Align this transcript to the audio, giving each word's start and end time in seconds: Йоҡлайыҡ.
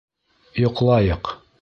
Йоҡлайыҡ. 0.63 1.35